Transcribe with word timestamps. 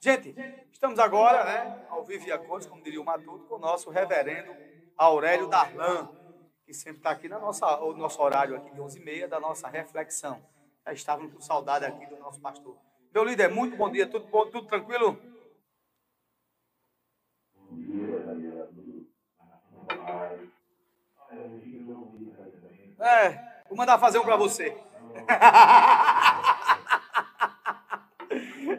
Gente, 0.00 0.32
estamos 0.70 0.96
agora, 1.00 1.44
né, 1.44 1.86
ao 1.90 2.04
vivo 2.04 2.24
e 2.28 2.30
a 2.30 2.38
cores, 2.38 2.66
como 2.66 2.80
diria 2.80 3.00
o 3.00 3.04
Matuto, 3.04 3.46
com 3.46 3.56
o 3.56 3.58
nosso 3.58 3.90
reverendo 3.90 4.54
Aurélio 4.96 5.48
Darlan, 5.48 6.08
que 6.64 6.72
sempre 6.72 6.98
está 6.98 7.10
aqui 7.10 7.28
na 7.28 7.40
nossa, 7.40 7.80
o 7.80 7.92
nosso 7.94 8.22
horário 8.22 8.56
aqui 8.56 8.70
de 8.70 8.80
11h30 8.80 9.26
da 9.26 9.40
nossa 9.40 9.66
reflexão. 9.66 10.40
Já 10.86 10.92
estávamos 10.92 11.34
com 11.34 11.40
saudade 11.40 11.84
aqui 11.84 12.06
do 12.06 12.16
nosso 12.16 12.40
pastor. 12.40 12.76
Meu 13.12 13.24
líder, 13.24 13.48
muito 13.48 13.76
bom 13.76 13.90
dia, 13.90 14.06
tudo 14.06 14.28
bom, 14.28 14.46
tudo 14.46 14.68
tranquilo? 14.68 15.20
É, 23.00 23.64
vou 23.68 23.76
mandar 23.76 23.98
fazer 23.98 24.20
um 24.20 24.24
para 24.24 24.36
você. 24.36 24.76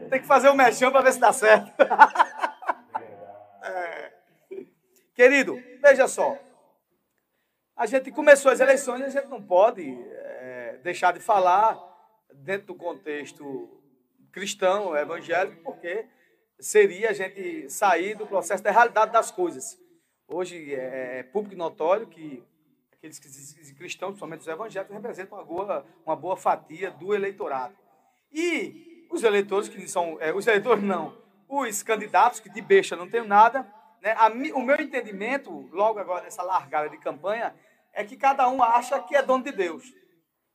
Tem 0.09 0.19
que 0.19 0.27
fazer 0.27 0.49
um 0.49 0.55
mexão 0.55 0.91
para 0.91 1.01
ver 1.01 1.13
se 1.13 1.19
dá 1.19 1.31
certo. 1.33 1.71
É. 3.61 4.13
Querido, 5.13 5.61
veja 5.81 6.07
só. 6.07 6.37
A 7.75 7.85
gente 7.85 8.09
começou 8.09 8.51
as 8.51 8.59
eleições 8.59 9.01
e 9.01 9.03
a 9.03 9.09
gente 9.09 9.27
não 9.27 9.43
pode 9.43 9.83
é, 9.83 10.79
deixar 10.81 11.13
de 11.13 11.19
falar 11.19 11.77
dentro 12.33 12.67
do 12.67 12.75
contexto 12.75 13.69
cristão, 14.31 14.95
evangélico, 14.95 15.61
porque 15.61 16.05
seria 16.59 17.09
a 17.09 17.13
gente 17.13 17.69
sair 17.69 18.15
do 18.15 18.25
processo 18.25 18.63
da 18.63 18.71
realidade 18.71 19.11
das 19.11 19.29
coisas. 19.29 19.77
Hoje 20.27 20.73
é, 20.73 21.19
é 21.19 21.23
público 21.23 21.57
notório 21.57 22.07
que 22.07 22.43
aqueles 22.93 23.19
que 23.19 23.27
dizem 23.27 23.75
cristãos, 23.75 24.11
principalmente 24.11 24.41
os 24.41 24.47
evangélicos, 24.47 24.95
representam 24.95 25.37
uma 25.37 25.45
boa, 25.45 25.85
uma 26.05 26.15
boa 26.15 26.37
fatia 26.37 26.91
do 26.91 27.13
eleitorado. 27.13 27.75
E 28.31 28.88
os 29.09 29.23
eleitores 29.23 29.67
que 29.67 29.87
são, 29.87 30.17
é, 30.19 30.33
os 30.33 30.45
eleitores 30.47 30.83
não, 30.83 31.17
os 31.47 31.81
candidatos 31.83 32.39
que 32.39 32.49
de 32.49 32.61
besta 32.61 32.95
não 32.95 33.09
tem 33.09 33.25
nada, 33.25 33.67
né? 34.01 34.13
A, 34.17 34.27
o 34.27 34.61
meu 34.61 34.79
entendimento, 34.79 35.67
logo 35.71 35.99
agora 35.99 36.23
nessa 36.23 36.43
largada 36.43 36.89
de 36.89 36.97
campanha, 36.97 37.55
é 37.93 38.03
que 38.03 38.15
cada 38.15 38.47
um 38.49 38.63
acha 38.63 39.01
que 39.01 39.15
é 39.15 39.21
dono 39.21 39.43
de 39.43 39.51
Deus. 39.51 39.93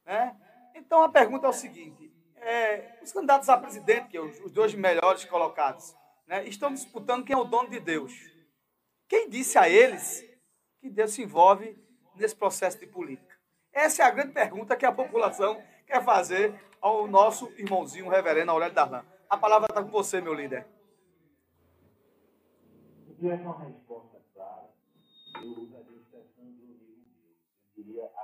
Né? 0.05 0.34
Então 0.74 1.02
a 1.02 1.08
pergunta 1.08 1.46
é 1.46 1.50
o 1.50 1.52
seguinte: 1.52 2.12
é, 2.36 2.98
os 3.02 3.12
candidatos 3.12 3.48
a 3.48 3.56
presidente, 3.56 4.08
que 4.08 4.16
é 4.16 4.20
os, 4.20 4.38
os 4.41 4.52
dois 4.52 4.74
melhores 4.74 5.24
colocados, 5.24 5.94
né, 6.27 6.46
estão 6.46 6.72
disputando 6.72 7.24
quem 7.24 7.34
é 7.34 7.39
o 7.39 7.44
dono 7.44 7.68
de 7.68 7.80
Deus. 7.80 8.12
Quem 9.08 9.28
disse 9.28 9.58
a 9.58 9.68
eles 9.68 10.24
que 10.80 10.89
Deus 10.89 11.12
se 11.12 11.22
envolve 11.22 11.77
nesse 12.14 12.34
processo 12.34 12.78
de 12.78 12.86
política? 12.86 13.34
Essa 13.72 14.02
é 14.02 14.06
a 14.06 14.11
grande 14.11 14.33
pergunta 14.33 14.77
que 14.77 14.86
a 14.86 14.92
população 14.92 15.62
quer 15.86 16.02
fazer 16.02 16.55
ao 16.84 17.06
nosso 17.06 17.50
irmãozinho, 17.58 18.10
reverendo 18.10 18.50
Aurélio 18.50 18.74
Darlan. 18.74 19.06
A 19.30 19.38
palavra 19.38 19.68
está 19.70 19.82
com 19.82 19.88
você, 19.88 20.20
meu 20.20 20.34
líder. 20.34 20.66
Se 23.06 23.14
tivesse 23.14 23.42
uma 23.42 23.58
resposta 23.58 24.20
clara, 24.34 24.68
eu 25.36 25.62
usaria 25.62 25.96
a 25.96 26.00
expressão 26.02 26.44
um 26.44 26.50
livro 26.50 26.84
meu. 26.84 27.06
Eu 27.78 27.84
diria 27.84 28.05
assim: 28.05 28.20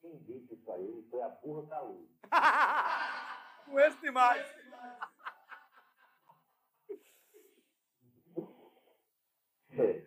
quem 0.00 0.18
disse 0.24 0.54
isso 0.54 0.72
a 0.72 0.78
ele 0.80 1.06
foi 1.08 1.22
a 1.22 1.28
burra 1.28 1.68
caúda. 1.68 2.08
Conheço 3.70 4.00
demais. 4.00 4.44
É, 9.70 10.06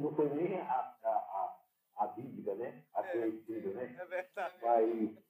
não 0.00 0.12
foi 0.12 0.28
nem 0.34 0.60
a, 0.60 0.64
a, 0.64 1.08
a, 1.08 1.58
a 1.98 2.06
bíblica, 2.08 2.56
né? 2.56 2.82
A 2.94 3.06
é, 3.06 3.12
conhecida, 3.12 3.70
né? 3.74 3.96
É 3.96 4.04
verdade. 4.06 4.54
Mas 4.60 5.27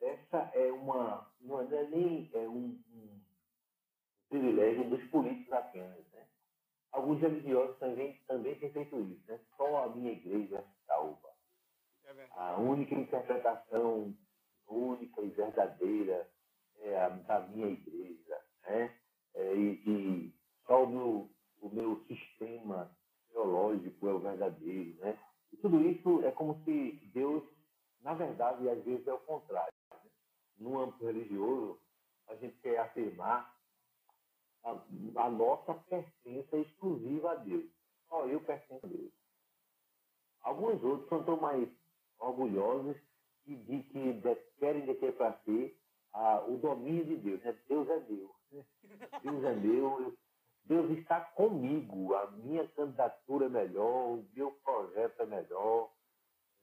essa 0.00 0.50
é 0.54 0.72
uma. 0.72 1.30
Não 1.40 1.60
é 1.60 1.88
nem 1.88 2.30
é 2.34 2.48
um, 2.48 2.78
um 2.92 3.20
privilégio 4.28 4.88
dos 4.90 5.02
políticos 5.10 5.52
apenas, 5.52 6.06
né? 6.12 6.26
Alguns 6.92 7.20
religiosos 7.20 7.78
também, 7.78 8.18
também 8.26 8.58
têm 8.58 8.72
feito 8.72 9.00
isso, 9.00 9.24
né? 9.28 9.40
Só 9.56 9.84
a 9.84 9.88
minha 9.90 10.12
igreja 10.12 10.64
salva. 10.86 11.30
É 12.04 12.28
a 12.32 12.56
única 12.58 12.94
interpretação 12.94 14.14
única 14.70 15.20
e 15.22 15.30
verdadeira 15.30 16.28
é 16.80 16.96
a, 16.98 17.08
da 17.08 17.40
minha 17.48 17.68
igreja, 17.68 18.40
né? 18.66 18.96
É, 19.34 19.54
e, 19.54 19.82
e 19.86 20.34
só 20.66 20.84
o 20.84 20.88
meu, 20.88 21.30
o 21.60 21.68
meu 21.68 22.04
sistema 22.06 22.90
teológico 23.32 24.08
é 24.08 24.14
o 24.14 24.20
verdadeiro, 24.20 24.98
né? 25.00 25.18
E 25.52 25.56
tudo 25.58 25.80
isso 25.82 26.24
é 26.24 26.30
como 26.32 26.62
se 26.64 26.92
Deus, 27.12 27.42
na 28.02 28.14
verdade, 28.14 28.68
às 28.68 28.82
vezes 28.84 29.06
é 29.06 29.12
o 29.12 29.18
contrário. 29.20 29.69
Religioso, 31.00 31.78
a 32.28 32.34
gente 32.36 32.56
quer 32.58 32.78
afirmar 32.78 33.54
a, 34.64 34.70
a 35.16 35.30
nossa 35.30 35.74
pertença 35.74 36.56
exclusiva 36.56 37.32
a 37.32 37.34
Deus. 37.36 37.70
Só 38.08 38.26
eu 38.26 38.40
pertenço 38.40 38.86
a 38.86 38.88
Deus. 38.88 39.12
Alguns 40.42 40.82
outros 40.82 41.08
são 41.08 41.24
tão 41.24 41.40
mais 41.40 41.68
orgulhosos 42.18 42.96
que, 43.44 43.56
de, 43.56 43.82
que 43.84 44.12
de, 44.12 44.34
querem 44.58 44.94
ter 44.96 45.16
para 45.16 45.38
si 45.44 45.76
o 46.48 46.56
domínio 46.56 47.04
de 47.04 47.16
Deus. 47.16 47.42
Né? 47.42 47.58
Deus 47.68 47.88
é 47.88 48.00
Deus. 48.00 48.30
Né? 48.50 48.64
Deus 49.22 49.44
é 49.44 49.54
meu. 49.54 50.16
Deus 50.64 50.90
está 50.98 51.20
comigo. 51.20 52.14
A 52.14 52.30
minha 52.32 52.66
candidatura 52.68 53.46
é 53.46 53.48
melhor, 53.48 54.18
o 54.18 54.26
meu 54.34 54.52
projeto 54.64 55.22
é 55.22 55.26
melhor, 55.26 55.90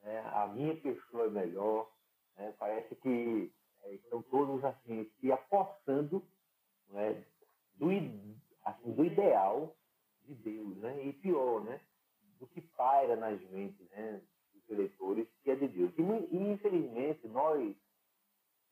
né? 0.04 0.20
a 0.34 0.48
minha 0.48 0.76
pessoa 0.78 1.26
é 1.26 1.30
melhor. 1.30 1.90
Né? 2.38 2.54
Parece 2.60 2.96
que 2.96 3.52
é, 3.84 3.94
estão 3.94 4.22
todos 4.24 4.64
assim, 4.64 5.10
se 5.20 5.32
apossando 5.32 6.24
né? 6.90 7.24
do, 7.76 7.88
assim, 8.64 8.92
do 8.92 9.06
ideal 9.06 9.76
de 10.26 10.36
Deus. 10.36 10.78
Né? 10.78 11.06
E 11.06 11.14
pior, 11.14 11.64
né? 11.64 11.80
do 12.40 12.48
que 12.48 12.62
paira 12.62 13.16
nas 13.16 13.42
mentes 13.50 13.90
né? 13.92 14.22
dos 14.54 14.70
eleitores, 14.70 15.28
que 15.44 15.52
é 15.52 15.56
de 15.56 15.68
Deus. 15.68 15.92
E, 15.98 16.38
infelizmente, 16.38 17.28
nós, 17.28 17.76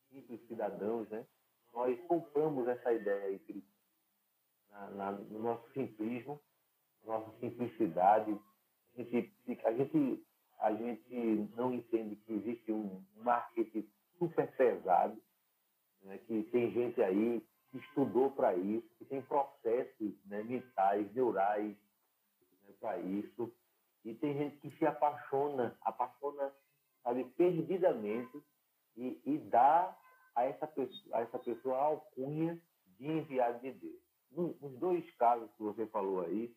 simples 0.10 0.46
cidadãos, 0.48 1.10
né? 1.10 1.26
nós 1.74 2.00
compramos 2.08 2.68
essa 2.68 2.94
ideia 2.94 3.26
aí, 3.26 3.64
na, 4.70 4.90
na, 4.92 5.12
no 5.12 5.40
nosso 5.40 5.72
simplismo, 5.74 6.40
nossa 7.04 7.32
simplicidade. 7.40 8.38
A 8.98 9.04
gente, 9.04 9.34
a 9.66 9.74
gente, 9.74 10.26
a 10.60 10.74
gente 10.74 11.50
não 11.56 11.74
entende 11.74 12.16
que 12.16 12.34
existe 12.34 12.72
um 12.72 13.04
marketing 13.18 13.88
super 14.18 14.52
pesado, 14.56 15.22
né, 16.02 16.18
que 16.20 16.44
tem 16.44 16.72
gente 16.72 17.02
aí 17.02 17.44
que 17.72 17.78
estudou 17.78 18.32
para 18.32 18.56
isso, 18.56 18.88
que 18.98 19.06
tem 19.06 19.22
processos 19.22 20.14
né, 20.26 20.44
mentais, 20.44 21.14
neurais 21.14 21.76
né, 22.64 22.74
para 22.80 22.98
isso. 23.00 23.52
E 24.04 24.14
tem 24.14 24.38
gente 24.38 24.58
que 24.58 24.70
se 24.78 24.86
apaixona, 24.86 25.76
apaixona, 25.82 26.54
sabe, 27.04 27.24
perdidamente 27.38 28.42
e, 28.96 29.20
e 29.26 29.38
dá 29.50 29.98
a 30.36 30.44
essa, 30.44 30.68
pessoa, 30.68 31.18
a 31.18 31.22
essa 31.22 31.40
pessoa 31.40 31.76
a 31.78 31.84
alcunha 31.84 32.62
de 32.98 33.08
enviado 33.08 33.60
de 33.60 33.72
Deus. 33.72 34.06
Nos 34.32 34.78
dois 34.80 35.10
casos 35.16 35.50
que 35.56 35.64
você 35.64 35.88
falou 35.88 36.22
aí, 36.22 36.54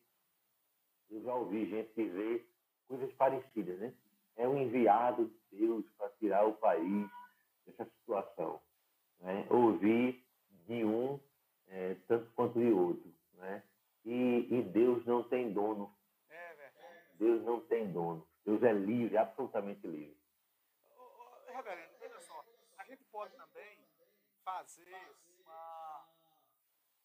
eu 1.09 1.21
já 1.23 1.33
ouvi 1.33 1.69
gente 1.69 1.93
dizer 1.95 2.47
coisas 2.87 3.11
parecidas, 3.13 3.79
né? 3.79 3.93
É 4.35 4.47
um 4.47 4.57
enviado 4.57 5.27
de 5.51 5.57
Deus 5.57 5.85
para 5.97 6.09
tirar 6.11 6.45
o 6.45 6.53
país 6.53 7.09
dessa 7.69 7.85
situação. 7.85 8.61
Né? 9.19 9.47
Ouvi 9.49 10.25
de 10.67 10.83
um 10.83 11.19
é, 11.67 11.95
tanto 12.07 12.29
quanto 12.31 12.59
de 12.59 12.71
outro, 12.71 13.13
né? 13.33 13.63
E, 14.05 14.47
e 14.49 14.61
Deus 14.63 15.05
não 15.05 15.23
tem 15.23 15.51
dono. 15.53 15.95
É 16.29 16.71
Deus 17.15 17.43
não 17.43 17.61
tem 17.61 17.91
dono. 17.91 18.27
Deus 18.45 18.63
é 18.63 18.73
livre, 18.73 19.17
absolutamente 19.17 19.85
livre. 19.85 20.17
Reverendo, 21.47 21.97
veja 21.99 22.19
só, 22.21 22.45
a 22.77 22.85
gente 22.85 23.03
pode 23.05 23.35
também 23.35 23.77
fazer 24.43 24.95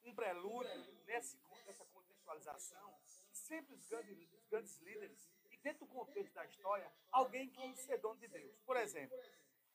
um 0.04 0.14
prelúdio 0.14 0.70
nesse, 1.06 1.38
nessa 1.66 1.84
contextualização 1.86 2.94
que 3.04 3.36
sempre 3.36 3.74
os 3.74 3.88
grandes, 3.88 4.32
os 4.32 4.46
grandes 4.48 4.78
líderes, 4.80 5.28
e 5.50 5.56
dentro 5.58 5.86
do 5.86 5.92
contexto 5.92 6.32
da 6.34 6.44
história, 6.44 6.90
alguém 7.10 7.48
quis 7.50 7.78
ser 7.80 7.98
dono 7.98 8.18
de 8.20 8.28
Deus. 8.28 8.56
Por 8.64 8.76
exemplo, 8.76 9.18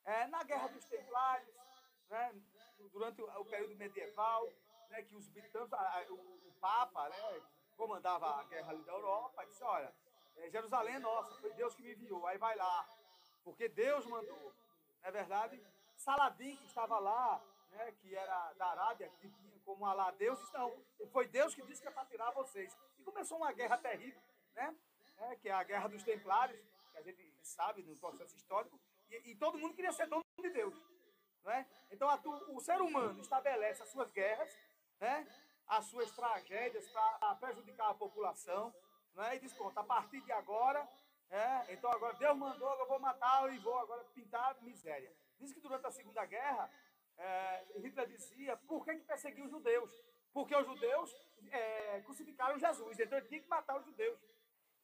é, 0.04 0.26
na 0.26 0.42
Guerra 0.42 0.68
dos 0.68 0.84
Templários, 0.84 1.54
né, 2.08 2.34
durante 2.92 3.22
o, 3.22 3.44
período 3.44 3.76
medieval, 3.76 4.48
né, 4.88 5.02
que 5.02 5.14
os 5.14 5.28
britânicos, 5.28 5.78
o, 6.08 6.14
o, 6.14 6.52
Papa 6.60 7.08
né, 7.08 7.42
comandava 7.76 8.40
a 8.40 8.44
guerra 8.44 8.70
ali 8.70 8.82
da 8.82 8.92
Europa, 8.92 9.46
disse, 9.46 9.62
olha, 9.64 9.92
é, 10.36 10.50
Jerusalém 10.50 10.96
é 10.96 10.98
nossa, 10.98 11.40
foi 11.40 11.52
Deus 11.54 11.74
que 11.74 11.82
me 11.82 11.92
enviou, 11.92 12.26
aí 12.26 12.38
vai 12.38 12.56
lá, 12.56 12.86
porque 13.44 13.68
Deus 13.68 14.04
mandou. 14.06 14.52
Não 15.02 15.08
é 15.08 15.10
verdade? 15.10 15.60
Saladin, 15.96 16.56
que 16.56 16.66
estava 16.66 16.98
lá, 16.98 17.40
né, 17.70 17.92
que 18.00 18.14
era 18.14 18.52
da 18.54 18.66
Arábia, 18.66 19.08
que 19.20 19.28
tinha 19.28 19.50
como 19.64 19.86
Alá 19.86 20.10
Deus, 20.10 20.38
não. 20.52 20.72
Foi 21.12 21.28
Deus 21.28 21.54
que 21.54 21.62
disse 21.62 21.80
que 21.80 21.88
é 21.88 21.90
para 21.90 22.04
tirar 22.06 22.30
vocês. 22.32 22.76
E 22.98 23.02
começou 23.02 23.38
uma 23.38 23.52
guerra 23.52 23.78
terrível, 23.78 24.20
né, 24.54 24.74
né, 25.16 25.36
que 25.36 25.48
é 25.48 25.52
a 25.52 25.62
Guerra 25.62 25.88
dos 25.88 26.02
Templários, 26.02 26.60
que 26.92 26.98
a 26.98 27.02
gente 27.02 27.32
sabe 27.42 27.82
no 27.82 27.96
processo 27.96 28.36
histórico, 28.36 28.78
e, 29.10 29.30
e 29.30 29.36
todo 29.36 29.58
mundo 29.58 29.74
queria 29.74 29.92
ser 29.92 30.06
dono 30.06 30.24
de 30.38 30.50
Deus. 30.50 30.74
Né? 31.44 31.66
Então 31.90 32.08
o 32.48 32.60
ser 32.60 32.80
humano 32.80 33.20
estabelece 33.20 33.82
as 33.82 33.88
suas 33.90 34.10
guerras, 34.10 34.56
né? 35.00 35.26
as 35.66 35.86
suas 35.86 36.10
tragédias 36.10 36.88
para 36.88 37.34
prejudicar 37.36 37.90
a 37.90 37.94
população. 37.94 38.74
Né? 39.14 39.36
E 39.36 39.40
diz, 39.40 39.52
pronto, 39.52 39.76
a 39.78 39.84
partir 39.84 40.20
de 40.20 40.32
agora, 40.32 40.88
é, 41.30 41.72
então 41.72 41.90
agora 41.90 42.14
Deus 42.14 42.36
mandou, 42.36 42.72
eu 42.78 42.86
vou 42.86 42.98
matar 42.98 43.52
e 43.52 43.58
vou 43.58 43.78
agora 43.78 44.04
pintar 44.14 44.60
miséria. 44.62 45.12
Diz 45.38 45.52
que 45.52 45.60
durante 45.60 45.86
a 45.86 45.90
Segunda 45.90 46.24
Guerra, 46.26 46.70
é, 47.16 47.64
Hitler 47.76 48.08
dizia, 48.08 48.56
por 48.56 48.84
que, 48.84 48.96
que 48.96 49.04
perseguiu 49.04 49.44
os 49.44 49.50
judeus? 49.50 49.90
Porque 50.32 50.54
os 50.54 50.66
judeus 50.66 51.14
é, 51.50 52.00
crucificaram 52.02 52.58
Jesus, 52.58 52.98
então 52.98 53.18
ele 53.18 53.28
tinha 53.28 53.40
que 53.40 53.48
matar 53.48 53.78
os 53.78 53.84
judeus. 53.84 54.18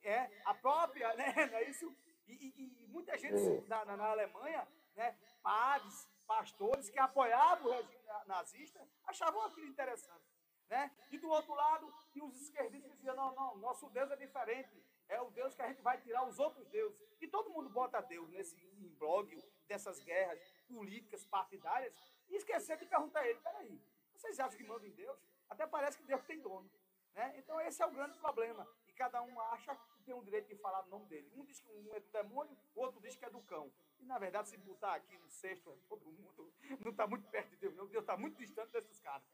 É, 0.03 0.31
a 0.45 0.55
própria, 0.55 1.15
né, 1.17 1.35
é 1.53 1.69
isso? 1.69 1.95
E, 2.27 2.33
e, 2.33 2.85
e, 2.85 2.87
muita 2.89 3.17
gente 3.17 3.69
na, 3.69 3.85
na, 3.85 3.97
na 3.97 4.07
Alemanha, 4.07 4.67
né, 4.95 5.17
padres, 5.43 6.09
pastores 6.27 6.91
que 6.91 6.99
apoiavam 6.99 7.71
o 7.71 7.73
regime 7.73 7.97
nazista, 8.27 8.87
achavam 9.05 9.43
aquilo 9.43 9.67
interessante. 9.67 10.27
Né? 10.69 10.91
E 11.13 11.19
do 11.19 11.29
outro 11.29 11.55
lado, 11.55 11.93
e 12.15 12.21
os 12.21 12.41
esquerdistas 12.41 12.91
diziam, 12.93 13.15
não, 13.15 13.35
não, 13.35 13.57
nosso 13.59 13.89
Deus 13.91 14.11
é 14.11 14.17
diferente. 14.17 14.85
É 15.09 15.21
o 15.21 15.31
Deus 15.31 15.55
que 15.55 15.63
a 15.63 15.69
gente 15.69 15.81
vai 15.81 16.01
tirar 16.01 16.27
os 16.27 16.39
outros 16.41 16.67
deuses. 16.69 17.01
E 17.21 17.29
todo 17.29 17.51
mundo 17.51 17.71
bota 17.71 18.01
Deus 18.01 18.29
nesse 18.31 18.57
imbróglio 18.77 19.41
dessas 19.69 20.01
guerras 20.01 20.41
políticas, 20.67 21.25
partidárias, 21.25 21.95
e 22.29 22.35
esquecer 22.35 22.77
de 22.77 22.87
perguntar 22.87 23.21
a 23.21 23.29
ele, 23.29 23.39
peraí, 23.39 23.81
vocês 24.13 24.41
acham 24.41 24.59
que 24.59 24.65
mandam 24.65 24.89
em 24.89 24.93
Deus? 24.93 25.17
Até 25.49 25.65
parece 25.67 25.99
que 25.99 26.05
Deus 26.05 26.25
tem 26.25 26.41
dono. 26.41 26.69
Né? 27.15 27.35
Então 27.39 27.61
esse 27.61 27.81
é 27.81 27.87
o 27.87 27.91
grande 27.93 28.19
problema. 28.19 28.67
E 28.89 28.93
cada 28.93 29.23
um 29.23 29.41
acha 29.41 29.79
tem 30.07 30.15
o 30.15 30.23
direito 30.23 30.49
de 30.49 30.55
falar 30.57 30.87
o 30.87 30.89
nome 30.89 31.07
dele. 31.07 31.29
Um 31.35 31.45
diz 31.45 31.61
que 31.61 31.71
um 31.73 31.95
é 31.95 32.01
do 32.01 32.09
demônio, 32.11 32.57
o 32.75 32.81
outro 32.81 33.01
diz 33.01 33.17
que 33.17 33.25
é 33.25 33.31
do 33.31 33.41
cão. 33.41 33.71
E 33.99 34.07
na 34.07 34.19
verdade, 34.19 34.49
se 34.49 34.57
botar 34.59 34.95
aqui 34.95 35.19
no 35.19 35.29
sexto, 35.29 35.77
todo 35.89 36.05
mundo 36.05 36.53
não 36.83 36.93
está 36.93 37.07
muito 37.07 37.29
perto 37.29 37.51
de 37.51 37.57
Deus, 37.57 37.75
não. 37.75 37.87
Deus 37.87 38.03
está 38.03 38.17
muito 38.17 38.39
distante 38.39 38.73
desses 38.73 39.01
caras. 39.01 39.27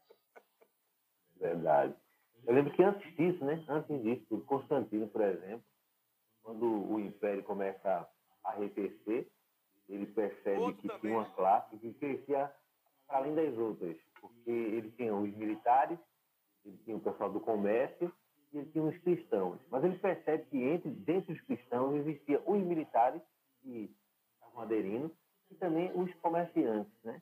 Verdade. 1.35 1.95
Eu 2.45 2.53
lembro 2.53 2.73
que 2.73 2.83
antes 2.83 3.15
disso, 3.15 3.45
né? 3.45 3.63
Antes 3.69 4.01
disso, 4.01 4.41
Constantino, 4.45 5.07
por 5.07 5.21
exemplo, 5.21 5.63
quando 6.41 6.65
o 6.65 6.99
Império 6.99 7.43
começa 7.43 8.09
a 8.43 8.49
arrefecer, 8.49 9.31
ele 9.87 10.07
percebe 10.07 10.59
Outro 10.59 10.81
que 10.81 10.87
também. 10.87 11.01
tinha 11.01 11.17
uma 11.17 11.29
classe 11.31 11.77
que 11.77 11.93
crescia 11.93 12.53
além 13.07 13.35
das 13.35 13.55
outras, 13.57 13.97
porque 14.19 14.49
ele 14.49 14.91
tinha 14.91 15.13
os 15.13 15.33
militares, 15.35 15.99
ele 16.65 16.77
tinha 16.79 16.97
o 16.97 17.01
pessoal 17.01 17.31
do 17.31 17.39
comércio 17.39 18.11
e 18.53 18.65
tinha 18.65 18.83
os 18.83 18.97
cristãos. 18.99 19.59
Mas 19.69 19.83
ele 19.83 19.97
percebe 19.97 20.45
que 20.45 20.61
entre, 20.61 20.91
dentro 20.91 21.33
dos 21.33 21.41
cristãos 21.43 21.95
existia 21.95 22.41
os 22.45 22.61
militares, 22.63 23.21
que 23.61 23.93
estavam 24.35 24.61
aderindo, 24.61 25.11
e 25.49 25.55
também 25.55 25.91
os 25.95 26.13
comerciantes, 26.15 26.93
né? 27.03 27.21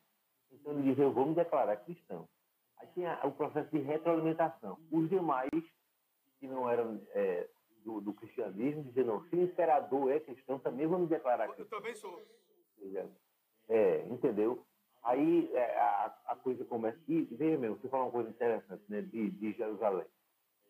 Então 0.51 0.73
ele 0.73 0.83
diz, 0.83 0.99
eu 0.99 1.13
vou 1.13 1.25
me 1.25 1.35
declarar 1.35 1.77
cristão. 1.77 2.27
Aí 2.77 2.87
tinha 2.93 3.19
o 3.23 3.31
processo 3.31 3.69
de 3.71 3.79
retroalimentação. 3.79 4.77
Os 4.91 5.09
demais, 5.09 5.49
que 6.39 6.47
não 6.47 6.69
eram 6.69 7.01
é, 7.13 7.47
do, 7.85 8.01
do, 8.01 8.13
cristianismo, 8.13 8.83
dizendo, 8.83 9.07
não, 9.07 9.23
se 9.29 9.35
o 9.35 9.43
imperador 9.43 10.11
é 10.11 10.19
cristão, 10.19 10.59
também 10.59 10.87
vamos 10.87 11.07
declarar 11.07 11.47
cristão. 11.47 11.65
Eu 11.65 11.69
também 11.69 11.95
sou. 11.95 12.21
É, 13.69 14.05
entendeu? 14.07 14.65
Aí 15.03 15.49
é, 15.53 15.79
a, 15.79 16.15
a, 16.27 16.35
coisa 16.35 16.65
começa. 16.65 16.99
E 17.07 17.23
veja 17.31 17.57
mesmo, 17.57 17.77
você 17.77 17.87
fala 17.87 18.03
uma 18.03 18.11
coisa 18.11 18.29
interessante 18.29 18.83
né, 18.89 19.01
de, 19.01 19.31
de 19.31 19.53
Jerusalém. 19.53 20.05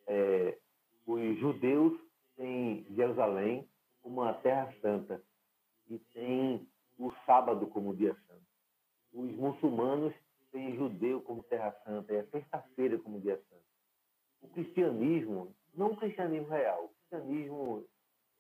É, 0.08 0.58
os 1.06 1.40
judeus 1.40 2.00
têm 2.36 2.86
Jerusalém 2.92 3.68
como 4.02 4.22
uma 4.22 4.34
terra 4.34 4.74
santa 4.82 5.22
e 5.90 6.00
tem 6.14 6.68
o 6.98 7.12
sábado 7.26 7.68
como 7.68 7.96
dia 7.96 8.16
santo. 8.28 8.42
Os 9.14 9.32
muçulmanos 9.36 10.14
tem 10.52 10.76
judeu 10.76 11.22
como 11.22 11.44
terra 11.44 11.72
santa, 11.84 12.14
é 12.14 12.20
a 12.20 12.28
sexta-feira 12.28 12.98
como 13.00 13.20
dia 13.20 13.38
santo. 13.50 13.64
O 14.42 14.48
cristianismo, 14.50 15.56
não 15.74 15.92
o 15.92 15.98
cristianismo 15.98 16.48
real, 16.50 16.86
o 16.86 16.90
cristianismo 16.90 17.86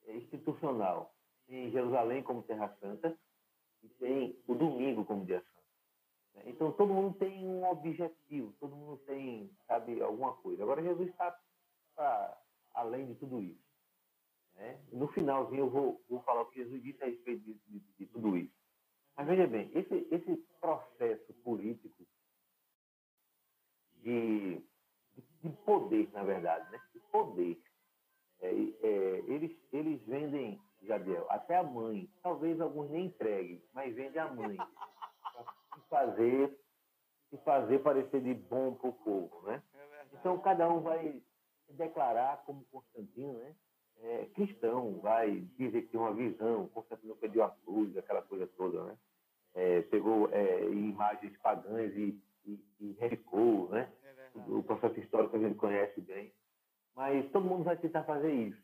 institucional, 0.07 1.13
tem 1.47 1.71
Jerusalém 1.71 2.23
como 2.23 2.43
terra 2.43 2.75
santa 2.79 3.17
e 3.83 3.87
tem 3.89 4.37
o 4.47 4.55
domingo 4.55 5.05
como 5.05 5.25
dia 5.25 5.41
santo. 5.41 5.51
Então 6.45 6.71
todo 6.71 6.93
mundo 6.93 7.17
tem 7.17 7.45
um 7.45 7.69
objetivo, 7.69 8.53
todo 8.59 8.75
mundo 8.75 8.97
tem, 9.05 9.49
sabe, 9.67 10.01
alguma 10.01 10.33
coisa. 10.33 10.63
Agora 10.63 10.81
Jesus 10.81 11.09
está 11.09 11.37
além 12.73 13.07
de 13.07 13.15
tudo 13.15 13.41
isso. 13.41 13.71
Né? 14.55 14.79
No 14.91 15.07
finalzinho 15.09 15.61
eu 15.65 15.69
vou, 15.69 16.03
vou 16.09 16.21
falar 16.23 16.41
o 16.41 16.45
que 16.45 16.63
Jesus 16.63 16.81
disse 16.83 17.03
a 17.03 17.07
respeito 17.07 17.43
de, 17.43 17.53
de, 17.53 17.79
de 17.79 18.05
tudo 18.07 18.37
isso. 18.37 18.53
Mas 19.15 19.27
veja 19.27 19.47
bem, 19.47 19.71
esse, 19.73 20.07
esse 20.11 20.37
processo 20.59 21.33
político 21.43 22.05
de, 24.03 24.61
de 25.41 25.49
poder, 25.65 26.09
na 26.11 26.23
verdade, 26.23 26.69
né? 26.71 26.81
de 26.93 26.99
poder, 27.11 27.61
é, 28.41 28.49
é, 28.49 29.23
eles, 29.27 29.55
eles 29.71 30.01
vendem, 30.07 30.59
Jadiel, 30.81 31.25
até 31.29 31.57
a 31.57 31.63
mãe. 31.63 32.09
Talvez 32.23 32.59
alguns 32.59 32.89
nem 32.89 33.05
entreguem, 33.05 33.63
mas 33.73 33.93
vendem 33.95 34.19
a 34.19 34.33
mãe. 34.33 34.57
Para 34.57 35.81
fazer, 35.89 36.59
fazer 37.43 37.79
parecer 37.79 38.21
de 38.21 38.33
bom 38.33 38.73
para 38.75 38.89
o 38.89 38.93
povo. 38.93 39.41
Né? 39.43 39.61
É 39.73 40.05
então, 40.13 40.39
cada 40.39 40.67
um 40.69 40.81
vai 40.81 41.21
declarar 41.71 42.43
como 42.45 42.65
Constantino, 42.65 43.33
né? 43.33 43.55
É, 44.03 44.25
cristão, 44.33 44.99
vai 44.99 45.41
dizer 45.57 45.83
que 45.83 45.89
tem 45.89 45.99
uma 45.99 46.13
visão, 46.13 46.67
Constantino 46.69 47.15
perdeu 47.15 47.43
a 47.43 47.51
cruz, 47.51 47.95
aquela 47.95 48.21
coisa 48.21 48.47
toda, 48.47 48.83
né? 48.83 48.97
é, 49.53 49.81
pegou 49.83 50.29
é, 50.31 50.63
imagens 50.65 51.35
pagãs 51.37 51.93
e, 51.95 52.19
e, 52.45 52.59
e 52.79 52.97
né? 53.69 53.91
É 54.03 54.39
o 54.47 54.63
processo 54.63 54.99
histórico 54.99 55.35
a 55.35 55.39
gente 55.39 55.55
conhece 55.55 55.99
bem. 56.01 56.33
Mas 56.95 57.29
todo 57.31 57.45
mundo 57.45 57.63
vai 57.63 57.77
tentar 57.77 58.03
fazer 58.03 58.31
isso. 58.31 58.61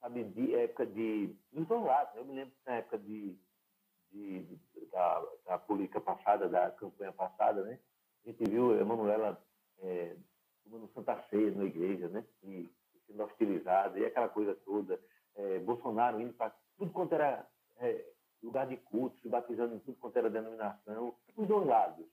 Sabe, 0.00 0.24
de 0.24 0.54
época 0.54 0.86
de. 0.86 1.36
Dos 1.52 1.66
dois 1.66 1.84
lados. 1.84 2.16
Eu 2.16 2.24
me 2.24 2.34
lembro 2.34 2.54
que 2.54 2.70
na 2.70 2.76
época 2.76 2.98
de, 2.98 3.38
de, 4.10 4.58
da, 4.90 5.26
da 5.46 5.58
política 5.58 6.00
passada, 6.00 6.48
da 6.48 6.70
campanha 6.72 7.12
passada, 7.12 7.62
né? 7.62 7.78
A 8.24 8.30
gente 8.30 8.50
viu 8.50 8.72
a 8.72 8.80
Emanuela 8.80 9.40
é, 9.82 10.16
tomando 10.80 10.92
Santa 10.94 11.22
Ceia 11.28 11.50
na 11.52 11.64
igreja, 11.64 12.08
né? 12.08 12.24
E 12.42 12.68
sendo 13.06 13.22
hostilizada, 13.24 13.98
e 13.98 14.06
aquela 14.06 14.28
coisa 14.28 14.54
toda. 14.64 15.00
É, 15.34 15.58
Bolsonaro 15.60 16.20
indo 16.20 16.32
para 16.34 16.54
tudo 16.76 16.92
quanto 16.92 17.14
era 17.14 17.46
é, 17.78 18.04
lugar 18.42 18.66
de 18.66 18.76
culto, 18.76 19.18
se 19.20 19.28
batizando 19.28 19.74
em 19.74 19.80
tudo 19.80 19.98
quanto 19.98 20.16
era 20.16 20.30
denominação, 20.30 21.14
os 21.36 21.46
dois 21.46 21.66
lados. 21.66 22.06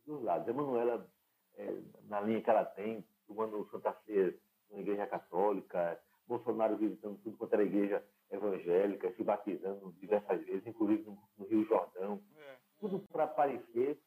Os 0.00 0.06
dois 0.06 0.22
lados. 0.22 0.48
Emanuela, 0.48 1.08
é, 1.56 1.80
na 2.08 2.20
linha 2.20 2.42
que 2.42 2.50
ela 2.50 2.64
tem, 2.64 3.04
tomando 3.26 3.68
Santa 3.70 3.92
Ceia 4.04 4.36
na 4.70 4.78
igreja 4.78 5.06
católica, 5.06 6.00
Bolsonaro 6.26 6.76
visitando 6.76 7.18
tudo 7.22 7.36
quanto 7.36 7.54
era 7.54 7.62
igreja 7.62 8.04
evangélica, 8.30 9.12
se 9.12 9.22
batizando 9.22 9.92
diversas 10.00 10.44
vezes, 10.44 10.66
inclusive 10.66 11.04
no, 11.04 11.18
no 11.38 11.46
Rio 11.46 11.64
Jordão. 11.64 12.20
É. 12.36 12.56
Tudo 12.80 12.98
para 13.08 13.24
aparecer, 13.24 14.00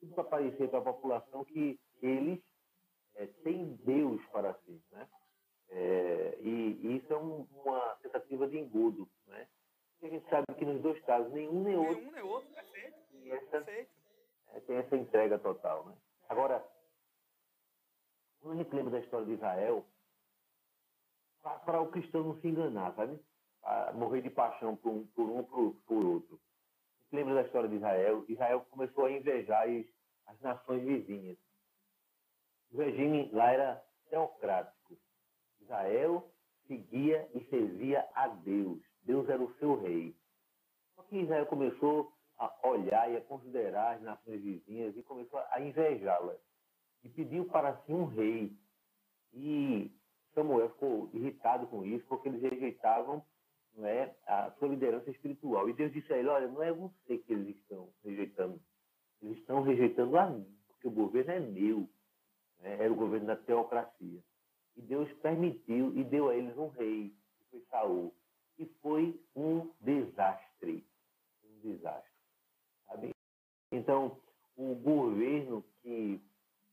tudo 0.00 0.14
para 0.14 0.22
aparecer 0.24 0.68
para 0.70 0.78
a 0.78 0.82
população 0.82 1.44
que 1.44 1.78
eles 2.00 2.40
é, 3.18 3.26
têm 3.44 3.74
Deus 3.84 4.24
para 4.26 4.54
si, 4.64 4.80
né? 4.92 5.08
É, 5.70 6.38
e, 6.40 6.80
e, 6.82 6.96
isso 6.96 7.12
é 7.12 7.16
um, 7.18 7.46
uma 7.52 7.96
tentativa 7.96 8.48
de 8.48 8.58
engodo, 8.58 9.06
né? 9.26 9.46
a 10.00 10.08
gente 10.08 10.28
sabe 10.30 10.46
que 10.56 10.64
nos 10.64 10.80
dois 10.80 10.98
casos, 11.04 11.30
nenhum 11.32 11.62
nem 11.62 11.76
outro. 11.76 11.96
Nenhum 11.96 12.12
nem 12.12 12.22
outro, 12.22 12.48
perfeito. 12.54 12.96
Essa, 13.26 13.50
perfeito. 13.50 13.90
É, 14.54 14.60
tem 14.60 14.76
essa 14.76 14.96
entrega 14.96 15.38
total. 15.38 15.84
Né? 15.86 15.94
Agora, 16.28 16.64
quando 18.40 18.54
a 18.54 18.62
gente 18.62 18.74
lembra 18.74 18.92
da 18.92 19.00
história 19.00 19.26
de 19.26 19.32
Israel, 19.32 19.84
para 21.42 21.80
o 21.80 21.90
cristão 21.90 22.22
não 22.22 22.40
se 22.40 22.48
enganar, 22.48 22.94
sabe? 22.94 23.18
A 23.62 23.92
morrer 23.92 24.22
de 24.22 24.30
paixão 24.30 24.76
por 24.76 24.90
um, 24.90 25.06
por 25.08 25.28
um 25.28 25.42
por, 25.42 25.74
por 25.86 26.04
outro. 26.04 26.36
A 26.36 27.02
gente 27.02 27.16
lembra 27.16 27.34
da 27.34 27.42
história 27.42 27.68
de 27.68 27.76
Israel. 27.76 28.24
Israel 28.28 28.66
começou 28.70 29.06
a 29.06 29.10
invejar 29.10 29.68
as, 29.68 29.86
as 30.26 30.40
nações 30.40 30.84
vizinhas. 30.84 31.36
O 32.72 32.78
regime 32.78 33.30
lá 33.32 33.52
era 33.52 33.84
teocrático. 34.10 34.96
Israel 35.60 36.30
seguia 36.66 37.28
e 37.34 37.44
servia 37.46 38.06
a 38.14 38.28
Deus. 38.28 38.80
Deus 39.02 39.28
era 39.28 39.42
o 39.42 39.52
seu 39.54 39.80
rei. 39.80 40.14
Só 40.94 41.02
que 41.04 41.16
Israel 41.18 41.46
começou 41.46 42.12
a 42.38 42.68
olhar 42.68 43.10
e 43.10 43.16
a 43.16 43.20
considerar 43.22 43.96
as 43.96 44.02
nações 44.02 44.42
vizinhas 44.42 44.96
e 44.96 45.02
começou 45.02 45.40
a 45.50 45.60
invejá-las. 45.60 46.38
E 47.02 47.08
pediu 47.08 47.46
para 47.46 47.76
si 47.82 47.92
um 47.92 48.04
rei. 48.04 48.52
E 49.32 49.90
Samuel 50.34 50.70
ficou 50.70 51.10
irritado 51.12 51.66
com 51.66 51.84
isso, 51.84 52.06
porque 52.06 52.28
eles 52.28 52.42
rejeitavam 52.42 53.24
não 53.74 53.86
é, 53.86 54.14
a 54.26 54.50
sua 54.58 54.68
liderança 54.68 55.10
espiritual. 55.10 55.68
E 55.68 55.72
Deus 55.72 55.92
disse 55.92 56.12
a 56.12 56.18
ele: 56.18 56.28
Olha, 56.28 56.48
não 56.48 56.62
é 56.62 56.72
você 56.72 57.18
que 57.18 57.32
eles 57.32 57.56
estão 57.56 57.92
rejeitando, 58.04 58.60
eles 59.22 59.38
estão 59.38 59.62
rejeitando 59.62 60.18
a 60.18 60.30
mim, 60.30 60.46
porque 60.68 60.88
o 60.88 60.92
governo 60.92 61.30
é 61.30 61.40
meu. 61.40 61.88
Né? 62.60 62.76
Era 62.80 62.92
o 62.92 62.96
governo 62.96 63.26
da 63.26 63.36
teocracia. 63.36 64.22
E 64.76 64.82
Deus 64.82 65.12
permitiu 65.14 65.94
e 65.96 66.04
deu 66.04 66.28
a 66.28 66.36
eles 66.36 66.56
um 66.56 66.68
rei, 66.68 67.14
que 67.38 67.44
foi 67.50 67.60
Saul 67.70 68.14
e 68.58 68.66
foi 68.82 69.20
um 69.34 69.70
desastre. 69.80 70.86
Um 71.44 71.60
desastre. 71.60 72.12
Sabe? 72.86 73.14
Então, 73.70 74.18
o 74.56 74.74
governo 74.74 75.62
que 75.82 76.20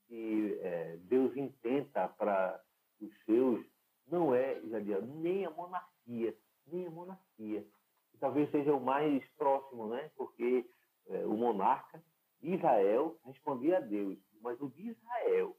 que 0.08 0.60
é, 0.62 0.98
Deus 1.04 1.36
intenta 1.36 2.08
para 2.10 2.62
os 3.02 3.12
seus 3.26 3.66
não 4.08 4.36
é, 4.36 4.60
Isadia, 4.60 5.02
nem 5.02 5.46
a 5.46 5.50
monarquia, 5.50 6.36
nem 6.68 6.86
a 6.86 6.92
monarquia. 6.92 7.66
E 8.14 8.18
talvez 8.20 8.50
seja 8.52 8.74
o 8.74 8.80
mais 8.80 9.26
próximo, 9.32 9.88
né? 9.88 10.12
Porque 10.16 10.70
é, 11.08 11.26
o 11.26 11.36
monarca 11.36 12.04
Israel 12.42 13.18
respondia 13.26 13.78
a 13.78 13.82
Deus, 13.82 14.18
mas 14.42 14.62
o 14.62 14.70
de 14.70 14.90
Israel, 14.90 15.58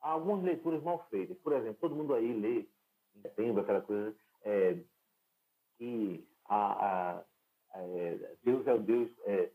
há 0.00 0.10
algumas 0.10 0.42
leituras 0.42 0.82
mal 0.82 1.06
feitas. 1.10 1.36
Por 1.38 1.52
exemplo, 1.52 1.78
todo 1.80 1.94
mundo 1.94 2.14
aí 2.14 2.32
lê 2.32 2.66
em 3.14 3.20
setembro, 3.22 3.62
aquela 3.62 3.80
coisa, 3.80 4.14
é, 4.42 4.76
que 5.76 6.26
a, 6.46 6.56
a, 6.56 7.24
a, 7.74 7.80
é, 7.80 8.36
Deus 8.42 8.66
é 8.66 8.74
o 8.74 8.78
Deus 8.78 9.10
é, 9.24 9.50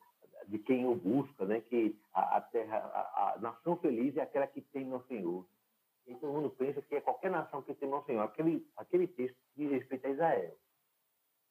de 0.48 0.60
quem 0.60 0.86
o 0.86 0.96
busca, 0.96 1.46
né? 1.46 1.62
que 1.62 2.00
a, 2.14 2.42
terra, 2.42 2.78
a, 2.78 3.38
nação 3.40 3.78
feliz 3.78 4.16
é 4.18 4.22
aquela 4.22 4.48
que 4.48 4.62
tem 4.62 4.86
no 4.86 5.04
Senhor. 5.08 5.46
E 6.06 6.16
todo 6.16 6.34
mundo 6.34 6.52
pensa 6.52 6.82
que 6.82 6.96
é 6.96 7.02
qualquer 7.02 7.32
nação 7.32 7.64
que 7.64 7.74
tem 7.74 7.90
no 7.90 8.04
Senhor. 8.06 8.22
Aquele, 8.22 8.68
aquele 8.78 9.08
texto 9.08 9.38
diz 9.56 9.72
respeito 9.72 10.06
a 10.06 10.10
Israel. 10.12 10.58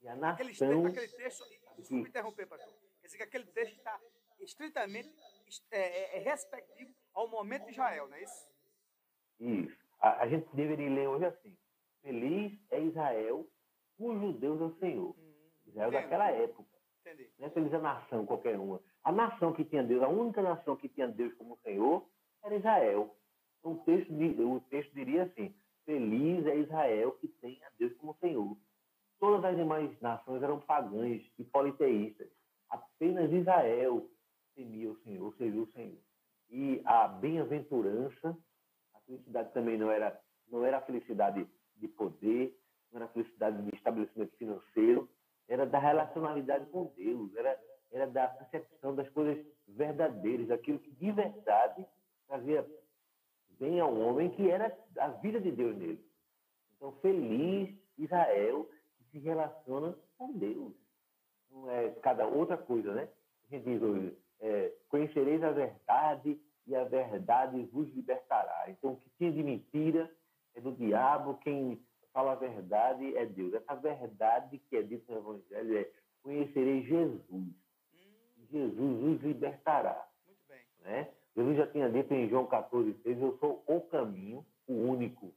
E 0.00 0.08
a 0.08 0.14
nação... 0.14 0.46
Aquele, 0.46 0.88
aquele 0.88 1.08
texto, 1.08 1.44
desculpe 1.76 2.08
interromper, 2.08 2.46
pastor, 2.46 2.72
quer 3.00 3.06
dizer 3.06 3.16
que 3.16 3.22
aquele 3.24 3.46
texto 3.46 3.76
está 3.76 4.00
estritamente 4.40 5.12
é, 5.70 5.78
é, 5.80 6.16
é, 6.18 6.20
respectivo 6.20 6.94
ao 7.12 7.28
momento 7.28 7.64
de 7.64 7.72
Israel, 7.72 8.08
não 8.08 8.16
é 8.16 8.22
isso? 8.22 8.53
Isso. 9.40 9.76
A, 10.00 10.22
a 10.22 10.28
gente 10.28 10.46
deveria 10.54 10.90
ler 10.90 11.08
hoje 11.08 11.24
assim. 11.26 11.56
Feliz 12.02 12.52
é 12.70 12.80
Israel, 12.80 13.46
cujo 13.96 14.32
Deus 14.34 14.60
é 14.60 14.64
o 14.64 14.78
Senhor. 14.78 15.14
Hum, 15.18 15.50
Israel 15.66 15.90
daquela 15.90 16.30
época. 16.30 16.68
Entendi. 17.00 17.30
Não 17.38 17.46
é 17.46 17.50
feliz 17.50 17.74
a 17.74 17.78
nação, 17.78 18.26
qualquer 18.26 18.58
uma. 18.58 18.80
A 19.02 19.12
nação 19.12 19.52
que 19.52 19.64
tinha 19.64 19.82
Deus, 19.82 20.02
a 20.02 20.08
única 20.08 20.42
nação 20.42 20.76
que 20.76 20.88
tinha 20.88 21.06
Deus 21.08 21.34
como 21.34 21.58
Senhor, 21.58 22.06
era 22.42 22.56
Israel. 22.56 23.14
Então, 23.58 23.72
o 23.72 23.78
texto, 23.84 24.12
o 24.12 24.60
texto 24.70 24.92
diria 24.94 25.24
assim: 25.24 25.54
Feliz 25.84 26.46
é 26.46 26.56
Israel 26.56 27.12
que 27.12 27.28
tem 27.28 27.62
a 27.64 27.70
Deus 27.78 27.94
como 27.96 28.16
Senhor. 28.16 28.56
Todas 29.20 29.44
as 29.44 29.56
demais 29.56 29.90
nações 30.00 30.42
eram 30.42 30.60
pagãs 30.60 31.22
e 31.38 31.44
politeístas. 31.44 32.28
Apenas 32.68 33.32
Israel 33.32 34.08
temia 34.54 34.90
o 34.90 34.96
Senhor, 35.02 35.34
serviu 35.36 35.62
o 35.62 35.72
Senhor. 35.72 35.98
E 36.50 36.80
a 36.84 37.08
bem-aventurança, 37.08 38.36
felicidade 39.06 39.52
também 39.52 39.78
não 39.78 39.90
era, 39.90 40.18
não 40.50 40.64
era 40.64 40.78
a 40.78 40.82
felicidade 40.82 41.46
de 41.76 41.88
poder, 41.88 42.58
não 42.90 42.98
era 42.98 43.06
a 43.06 43.12
felicidade 43.12 43.62
de 43.62 43.76
estabelecimento 43.76 44.36
financeiro, 44.36 45.08
era 45.48 45.66
da 45.66 45.78
relacionalidade 45.78 46.66
com 46.66 46.92
Deus, 46.96 47.34
era, 47.36 47.60
era 47.90 48.06
da 48.06 48.28
percepção 48.28 48.94
das 48.94 49.08
coisas 49.10 49.44
verdadeiras, 49.68 50.48
daquilo 50.48 50.78
que 50.78 50.90
de 50.92 51.12
verdade 51.12 51.86
trazia 52.26 52.66
bem 53.58 53.80
ao 53.80 53.94
homem, 53.94 54.30
que 54.30 54.50
era 54.50 54.76
a 54.98 55.08
vida 55.08 55.40
de 55.40 55.50
Deus 55.50 55.76
nele. 55.76 56.04
Então, 56.76 56.92
feliz 57.00 57.74
Israel 57.98 58.68
que 58.96 59.04
se 59.10 59.18
relaciona 59.18 59.96
com 60.18 60.32
Deus. 60.32 60.72
Não 61.50 61.70
é 61.70 61.90
cada 62.02 62.26
outra 62.26 62.56
coisa, 62.56 62.92
né? 62.92 63.08
A 63.46 63.54
gente 63.54 63.64
diz 63.64 63.82
hoje, 63.82 64.16
é, 64.40 64.72
conhecereis 64.88 65.42
a 65.42 65.52
verdade 65.52 66.40
e 66.66 66.74
a 66.74 66.84
verdade 66.84 67.62
vos 67.72 67.92
libertará. 67.94 68.64
Então, 68.68 68.92
o 68.92 68.96
que 68.96 69.10
tinha 69.18 69.32
de 69.32 69.42
mentira 69.42 70.10
é 70.54 70.60
do 70.60 70.72
diabo, 70.72 71.38
quem 71.38 71.80
fala 72.12 72.32
a 72.32 72.36
verdade 72.36 73.16
é 73.16 73.26
Deus. 73.26 73.52
Essa 73.54 73.74
verdade 73.74 74.58
que 74.58 74.76
é 74.76 74.82
dita 74.82 75.12
no 75.12 75.18
Evangelho 75.18 75.78
é 75.78 75.90
conhecereis 76.22 76.86
Jesus. 76.86 77.22
Hum. 77.30 77.52
Jesus 78.50 79.00
vos 79.00 79.22
libertará. 79.22 80.08
Muito 80.26 80.40
bem. 80.48 80.62
Né? 80.80 81.10
Jesus 81.36 81.56
já 81.56 81.66
tinha 81.66 81.90
dito 81.90 82.14
em 82.14 82.28
João 82.28 82.46
14, 82.46 82.94
6, 83.02 83.20
eu 83.20 83.36
sou 83.38 83.64
o 83.66 83.80
caminho, 83.82 84.46
o 84.68 84.72
único, 84.72 85.34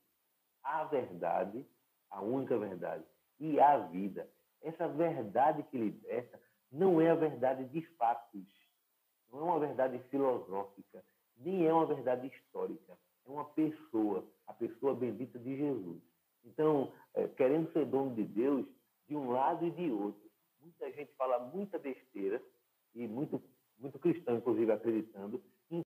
a 0.63 0.84
verdade, 0.84 1.65
a 2.12 2.22
única 2.22 2.57
verdade, 2.57 3.03
e 3.39 3.60
a 3.60 3.77
vida. 3.77 4.29
Essa 4.62 4.88
verdade 4.88 5.63
que 5.63 5.77
liberta 5.77 6.39
não 6.72 7.01
é 7.01 7.10
a 7.10 7.15
verdade 7.15 7.65
de 7.65 7.81
fatos, 7.98 8.46
não 9.31 9.39
é 9.39 9.43
uma 9.43 9.60
verdade 9.60 10.00
filosófica, 10.10 11.03
nem 11.39 11.65
é 11.65 11.74
uma 11.74 11.86
verdade 11.86 12.27
histórica. 12.27 12.98
É 13.25 13.29
uma 13.29 13.46
pessoa, 13.46 14.25
a 14.48 14.53
pessoa 14.53 14.96
bendita 14.96 15.38
de 15.39 15.58
Jesus. 15.58 16.01
Então, 16.46 16.94
é, 17.13 17.27
querendo 17.27 17.72
ser 17.74 17.86
dono 17.86 18.15
de 18.15 18.24
Deus, 18.24 18.65
de 19.08 19.15
um 19.15 19.32
lado 19.32 19.65
e 19.65 19.72
de 19.72 19.91
outro, 19.91 20.29
muita 20.62 20.91
gente 20.91 21.13
fala 21.13 21.39
muita 21.39 21.77
besteira, 21.77 22.41
e 22.96 23.08
muito, 23.08 23.41
muito 23.77 24.00
cristão, 24.00 24.38
inclusive, 24.38 24.72
acreditando, 24.72 25.41
em 25.70 25.82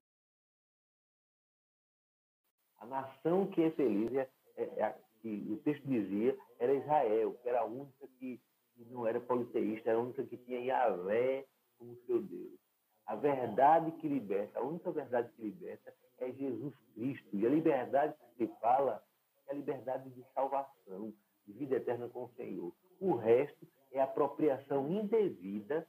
a 2.78 2.86
nação 2.86 3.46
que 3.48 3.62
é 3.62 3.70
feliz, 3.72 4.12
é, 4.14 4.28
é, 4.56 4.62
é, 4.62 4.98
que 5.20 5.46
o 5.50 5.56
texto 5.58 5.86
dizia, 5.86 6.36
era 6.58 6.74
Israel, 6.74 7.34
que 7.42 7.48
era 7.48 7.60
a 7.60 7.64
única 7.64 8.08
que, 8.18 8.40
que 8.74 8.84
não 8.86 9.06
era 9.06 9.20
politeísta, 9.20 9.90
era 9.90 9.98
a 9.98 10.02
única 10.02 10.24
que 10.24 10.36
tinha 10.38 10.60
Yahvé 10.60 11.46
como 11.78 11.96
seu 12.06 12.22
Deus. 12.22 12.61
A 13.06 13.16
verdade 13.16 13.90
que 13.92 14.08
liberta, 14.08 14.58
a 14.58 14.62
única 14.62 14.90
verdade 14.90 15.30
que 15.32 15.42
liberta 15.42 15.92
é 16.18 16.30
Jesus 16.32 16.74
Cristo. 16.94 17.36
E 17.36 17.46
a 17.46 17.50
liberdade 17.50 18.14
que 18.36 18.46
se 18.46 18.60
fala 18.60 19.02
é 19.48 19.52
a 19.52 19.54
liberdade 19.54 20.08
de 20.10 20.24
salvação, 20.34 21.12
de 21.46 21.52
vida 21.52 21.76
eterna 21.76 22.08
com 22.08 22.24
o 22.24 22.30
Senhor. 22.36 22.72
O 23.00 23.14
resto 23.16 23.66
é 23.90 24.00
apropriação 24.00 24.88
indevida 24.88 25.86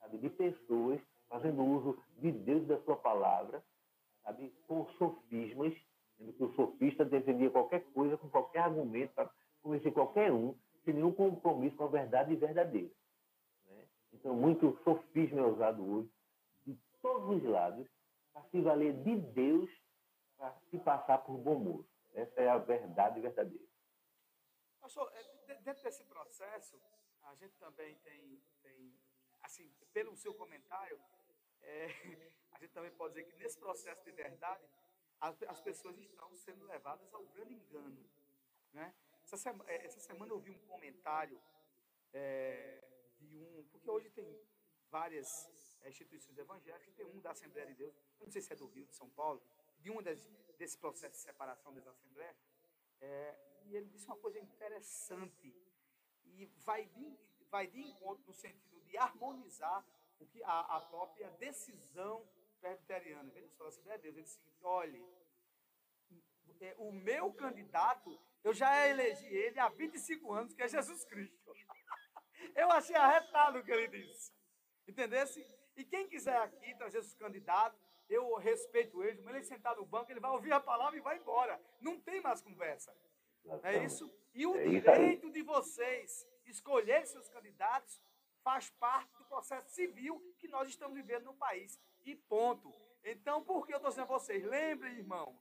sabe, 0.00 0.18
de 0.18 0.30
pessoas 0.30 1.00
fazendo 1.28 1.62
uso 1.62 1.98
de 2.18 2.32
Deus 2.32 2.66
da 2.66 2.78
sua 2.82 2.96
palavra, 2.96 3.62
sabe, 4.22 4.52
com 4.66 4.86
sofismas, 4.98 5.74
sendo 6.16 6.32
que 6.32 6.44
o 6.44 6.54
sofista 6.54 7.04
defendia 7.04 7.50
qualquer 7.50 7.84
coisa 7.92 8.16
com 8.16 8.28
qualquer 8.28 8.60
argumento 8.60 9.12
para 9.14 9.30
convencer 9.62 9.92
qualquer 9.92 10.32
um, 10.32 10.54
sem 10.84 10.94
nenhum 10.94 11.12
compromisso 11.12 11.76
com 11.76 11.84
a 11.84 11.88
verdade 11.88 12.34
verdadeira. 12.36 12.90
Né? 13.68 13.84
Então, 14.12 14.34
muito 14.34 14.78
sofisma 14.84 15.40
é 15.40 15.44
usado 15.44 15.82
hoje 15.82 16.13
todos 17.04 17.36
os 17.36 17.44
lados 17.44 17.86
para 18.32 18.42
se 18.44 18.62
valer 18.62 18.94
de 19.02 19.14
Deus 19.14 19.70
para 20.38 20.58
se 20.70 20.78
passar 20.78 21.18
por 21.18 21.36
bom 21.36 21.58
moço. 21.58 21.94
Essa 22.14 22.40
é 22.40 22.48
a 22.48 22.56
verdade 22.56 23.20
verdadeira. 23.20 23.66
Pastor, 24.80 25.12
é, 25.14 25.54
dentro 25.56 25.82
desse 25.82 26.02
processo, 26.04 26.80
a 27.24 27.34
gente 27.34 27.54
também 27.58 27.94
tem, 27.98 28.42
tem 28.62 28.98
assim, 29.42 29.70
pelo 29.92 30.16
seu 30.16 30.32
comentário, 30.32 30.98
é, 31.60 31.88
a 32.52 32.58
gente 32.58 32.72
também 32.72 32.90
pode 32.92 33.12
dizer 33.14 33.30
que 33.30 33.36
nesse 33.36 33.58
processo 33.58 34.02
de 34.02 34.12
verdade, 34.12 34.64
as, 35.20 35.42
as 35.42 35.60
pessoas 35.60 35.98
estão 35.98 36.34
sendo 36.34 36.64
levadas 36.64 37.12
ao 37.12 37.22
grande 37.26 37.52
engano. 37.52 38.02
Né? 38.72 38.94
Essa, 39.22 39.36
semana, 39.36 39.70
é, 39.70 39.84
essa 39.84 40.00
semana 40.00 40.32
eu 40.32 40.40
vi 40.40 40.52
um 40.52 40.66
comentário 40.66 41.38
é, 42.14 42.82
de 43.18 43.36
um. 43.36 43.62
Porque 43.70 43.90
hoje 43.90 44.08
tem 44.10 44.40
várias 44.90 45.73
é, 45.84 45.88
instituições 45.88 46.36
evangélicas, 46.38 46.94
tem 46.94 47.06
um 47.06 47.20
da 47.20 47.30
Assembleia 47.30 47.66
de 47.68 47.74
Deus, 47.74 47.94
eu 48.18 48.26
não 48.26 48.32
sei 48.32 48.42
se 48.42 48.52
é 48.52 48.56
do 48.56 48.66
Rio, 48.66 48.86
de 48.86 48.94
São 48.94 49.08
Paulo, 49.10 49.42
de 49.78 49.90
um 49.90 50.02
das, 50.02 50.26
desse 50.58 50.78
processo 50.78 51.14
de 51.14 51.22
separação 51.22 51.72
das 51.74 51.86
Assembleias, 51.86 52.36
é, 53.00 53.36
e 53.66 53.76
ele 53.76 53.86
disse 53.86 54.06
uma 54.06 54.16
coisa 54.16 54.38
interessante, 54.38 55.54
e 56.24 56.46
vai 56.64 56.86
de, 56.86 57.18
vai 57.50 57.66
de 57.66 57.80
encontro 57.80 58.24
no 58.26 58.32
sentido 58.32 58.80
de 58.82 58.96
harmonizar 58.96 59.86
o 60.18 60.26
que 60.26 60.42
a, 60.42 60.60
a 60.60 60.80
própria 60.80 61.30
decisão 61.32 62.26
presbiteriana. 62.60 63.30
Veja 63.30 63.48
só, 63.50 63.66
a 63.66 63.68
Assembleia 63.68 63.98
de 63.98 64.04
Deus, 64.04 64.16
ele 64.16 64.24
disse 64.24 64.36
seguinte, 64.36 64.64
olhe, 64.64 65.04
é, 66.60 66.74
o 66.78 66.90
meu 66.92 67.32
candidato, 67.34 68.18
eu 68.42 68.54
já 68.54 68.86
elegi 68.88 69.26
ele 69.26 69.58
há 69.60 69.68
25 69.68 70.32
anos, 70.32 70.54
que 70.54 70.62
é 70.62 70.68
Jesus 70.68 71.04
Cristo. 71.04 71.54
Eu 72.54 72.70
achei 72.70 72.94
arretado 72.94 73.58
o 73.58 73.64
que 73.64 73.72
ele 73.72 73.88
disse. 73.88 74.32
Entendesse? 74.86 75.44
E 75.76 75.84
quem 75.84 76.08
quiser 76.08 76.36
aqui 76.36 76.74
trazer 76.76 77.02
seus 77.02 77.14
candidatos, 77.14 77.78
eu 78.08 78.34
respeito 78.36 79.02
eles, 79.02 79.20
mas 79.22 79.34
ele 79.34 79.44
sentar 79.44 79.76
no 79.76 79.84
banco, 79.84 80.10
ele 80.10 80.20
vai 80.20 80.30
ouvir 80.30 80.52
a 80.52 80.60
palavra 80.60 80.96
e 80.96 81.02
vai 81.02 81.18
embora. 81.18 81.60
Não 81.80 81.98
tem 82.00 82.20
mais 82.20 82.40
conversa. 82.40 82.94
É 83.62 83.84
isso? 83.84 84.12
E 84.32 84.46
o 84.46 84.56
é 84.56 84.64
direito 84.64 85.30
de 85.30 85.42
vocês 85.42 86.26
escolher 86.46 87.06
seus 87.06 87.28
candidatos 87.28 88.02
faz 88.42 88.70
parte 88.70 89.16
do 89.16 89.24
processo 89.24 89.70
civil 89.70 90.20
que 90.38 90.48
nós 90.48 90.68
estamos 90.68 90.94
vivendo 90.94 91.24
no 91.24 91.34
país. 91.34 91.80
E 92.04 92.14
ponto. 92.14 92.74
Então, 93.02 93.42
por 93.42 93.66
que 93.66 93.72
eu 93.72 93.78
estou 93.78 93.90
dizendo 93.90 94.04
a 94.04 94.18
vocês? 94.18 94.44
Lembrem, 94.44 94.94
irmãos, 94.94 95.36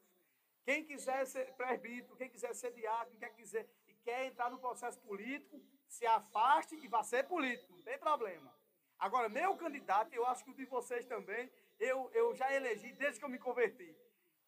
quem 0.64 0.84
quiser 0.86 1.26
ser 1.26 1.54
presbítero, 1.54 2.16
quem 2.16 2.30
quiser 2.30 2.54
ser 2.56 2.72
diácono, 2.72 3.20
quem 3.20 3.34
quiser 3.34 3.68
e 3.88 3.94
quer 3.96 4.26
entrar 4.26 4.50
no 4.50 4.58
processo 4.58 5.00
político, 5.02 5.62
se 5.88 6.06
afaste 6.06 6.76
e 6.76 6.88
vá 6.88 7.04
ser 7.04 7.28
político, 7.28 7.74
não 7.74 7.84
tem 7.84 7.98
problema. 7.98 8.54
Agora, 9.04 9.28
meu 9.28 9.58
candidato, 9.58 10.14
eu 10.14 10.26
acho 10.26 10.46
que 10.46 10.52
o 10.52 10.54
de 10.54 10.64
vocês 10.64 11.06
também, 11.06 11.52
eu, 11.78 12.10
eu 12.14 12.34
já 12.34 12.54
elegi 12.54 12.94
desde 12.94 13.20
que 13.20 13.26
eu 13.26 13.30
me 13.30 13.38
converti, 13.38 13.94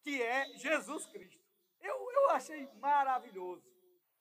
que 0.00 0.22
é 0.22 0.46
Jesus 0.56 1.04
Cristo. 1.08 1.44
Eu, 1.78 2.10
eu 2.10 2.30
achei 2.30 2.66
maravilhoso. 2.76 3.70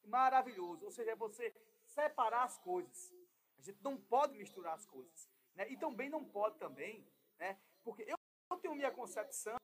Maravilhoso. 0.04 0.84
Ou 0.84 0.92
seja, 0.92 1.12
é 1.12 1.16
você 1.16 1.56
separar 1.86 2.44
as 2.44 2.58
coisas. 2.58 3.14
A 3.58 3.62
gente 3.62 3.82
não 3.82 3.96
pode 3.96 4.36
misturar 4.36 4.74
as 4.74 4.86
coisas. 4.86 5.30
Né? 5.56 5.70
E 5.70 5.78
também 5.78 6.10
não 6.10 6.26
pode 6.26 6.60
também, 6.60 7.08
né? 7.40 7.58
porque 7.82 8.04
eu, 8.04 8.18
eu 8.52 8.58
tenho 8.58 8.76
minha 8.76 8.92
concepção, 8.92 9.56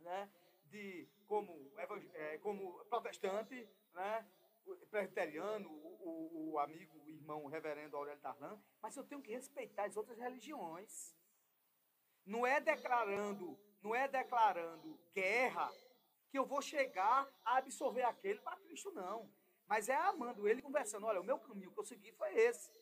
né, 0.00 0.30
de, 0.66 1.08
como, 1.26 1.72
é, 2.12 2.36
como 2.38 2.84
protestante, 2.90 3.66
né, 3.94 4.28
presbiteriano, 4.90 5.68
o, 5.70 6.52
o, 6.52 6.58
amigo, 6.58 6.98
o 7.00 7.08
irmão 7.08 7.44
o 7.44 7.48
reverendo 7.48 7.96
Aurélio 7.96 8.20
Darlan, 8.20 8.60
mas 8.80 8.96
eu 8.96 9.04
tenho 9.04 9.22
que 9.22 9.32
respeitar 9.32 9.84
as 9.84 9.96
outras 9.96 10.18
religiões. 10.18 11.14
Não 12.24 12.46
é 12.46 12.60
declarando, 12.60 13.58
não 13.82 13.94
é 13.94 14.06
declarando 14.06 14.98
guerra 15.14 15.70
que 16.28 16.38
eu 16.38 16.44
vou 16.44 16.60
chegar 16.60 17.28
a 17.44 17.58
absorver 17.58 18.02
aquele 18.02 18.40
para 18.40 18.56
Cristo, 18.58 18.90
não. 18.92 19.30
Mas 19.66 19.88
é 19.88 19.94
amando 19.94 20.48
ele, 20.48 20.62
conversando. 20.62 21.06
Olha, 21.06 21.20
o 21.20 21.24
meu 21.24 21.38
caminho 21.38 21.72
que 21.72 21.80
eu 21.80 21.84
segui 21.84 22.12
foi 22.12 22.34
esse. 22.34 22.72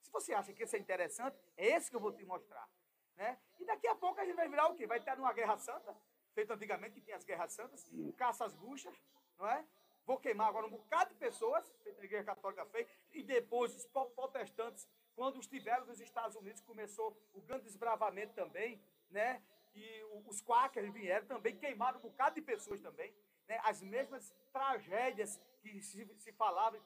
Se 0.00 0.10
você 0.10 0.32
acha 0.32 0.52
que 0.52 0.62
isso 0.62 0.76
é 0.76 0.78
interessante, 0.78 1.36
é 1.56 1.66
esse 1.68 1.90
que 1.90 1.96
eu 1.96 2.00
vou 2.00 2.12
te 2.12 2.24
mostrar. 2.24 2.68
Né? 3.16 3.38
E 3.58 3.64
daqui 3.64 3.88
a 3.88 3.94
pouco 3.94 4.20
a 4.20 4.24
gente 4.24 4.36
vai 4.36 4.48
virar 4.48 4.68
o 4.68 4.76
quê? 4.76 4.86
Vai 4.86 5.00
ter 5.00 5.18
uma 5.18 5.32
guerra 5.32 5.56
santa, 5.56 5.96
feito 6.34 6.52
antigamente, 6.52 6.94
que 6.94 7.00
tinha 7.00 7.16
as 7.16 7.24
guerras 7.24 7.52
santas, 7.52 7.90
caça 8.16 8.44
às 8.44 8.54
buchas, 8.54 8.94
não 9.38 9.48
é? 9.48 9.66
Vou 10.06 10.18
queimar 10.18 10.48
agora 10.48 10.66
um 10.66 10.70
bocado 10.70 11.12
de 11.12 11.16
pessoas, 11.16 11.68
a 11.84 12.04
Igreja 12.04 12.22
Católica 12.22 12.64
fez, 12.66 12.86
e 13.12 13.24
depois 13.24 13.74
os 13.74 13.84
protestantes, 14.14 14.88
quando 15.16 15.40
estiveram 15.40 15.84
nos 15.84 16.00
Estados 16.00 16.36
Unidos, 16.36 16.60
começou 16.60 17.20
o 17.34 17.40
grande 17.40 17.64
desbravamento 17.64 18.32
também, 18.32 18.80
né? 19.10 19.42
E 19.74 20.04
os 20.26 20.40
quakers 20.40 20.92
vieram 20.92 21.26
também, 21.26 21.56
queimaram 21.56 21.98
um 21.98 22.02
bocado 22.02 22.36
de 22.36 22.40
pessoas 22.40 22.80
também. 22.80 23.12
Né? 23.48 23.60
As 23.64 23.82
mesmas 23.82 24.32
tragédias 24.52 25.40
que 25.60 25.82
se, 25.82 26.06
se 26.18 26.32
falavam 26.32 26.80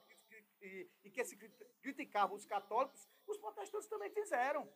e, 0.59 0.89
e 1.03 1.09
que 1.09 1.23
se 1.23 1.37
criticavam 1.81 2.35
os 2.35 2.45
católicos, 2.45 3.07
os 3.27 3.37
protestantes 3.37 3.87
também 3.87 4.09
fizeram. 4.09 4.67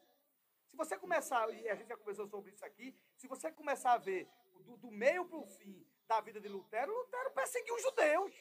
Se 0.69 0.77
você 0.77 0.97
começar, 0.97 1.49
e 1.49 1.67
a 1.67 1.75
gente 1.75 1.87
já 1.87 1.97
conversou 1.97 2.27
sobre 2.27 2.51
isso 2.51 2.63
aqui, 2.63 2.95
se 3.17 3.27
você 3.27 3.51
começar 3.51 3.93
a 3.93 3.97
ver 3.97 4.29
do, 4.63 4.77
do 4.77 4.91
meio 4.91 5.25
para 5.25 5.37
o 5.37 5.47
fim 5.47 5.85
da 6.07 6.21
vida 6.21 6.39
de 6.39 6.47
Lutero, 6.47 6.93
Lutero 6.93 7.31
perseguiu 7.31 7.75
os 7.75 7.81
judeus. 7.81 8.33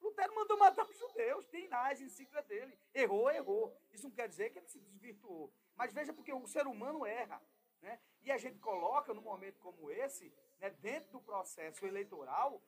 Lutero 0.00 0.34
mandou 0.34 0.58
matar 0.58 0.88
os 0.88 0.98
judeus, 0.98 1.46
tem 1.46 1.68
lá 1.68 1.90
as 1.90 2.00
encíclicas 2.00 2.44
dele. 2.46 2.76
Errou, 2.92 3.30
errou. 3.30 3.76
Isso 3.92 4.08
não 4.08 4.14
quer 4.14 4.28
dizer 4.28 4.50
que 4.50 4.58
ele 4.58 4.66
se 4.66 4.80
desvirtuou. 4.80 5.52
Mas 5.76 5.92
veja 5.92 6.12
porque 6.12 6.32
o 6.32 6.46
ser 6.46 6.66
humano 6.66 7.06
erra. 7.06 7.40
Né? 7.80 8.00
E 8.22 8.30
a 8.30 8.38
gente 8.38 8.58
coloca, 8.58 9.14
num 9.14 9.22
momento 9.22 9.58
como 9.60 9.90
esse, 9.90 10.32
né, 10.58 10.70
dentro 10.70 11.12
do 11.12 11.20
processo 11.20 11.84
eleitoral, 11.86 12.62